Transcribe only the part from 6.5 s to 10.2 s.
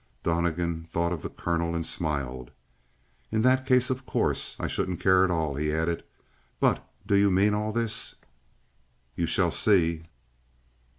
"But do you mean all this?" "You shall see."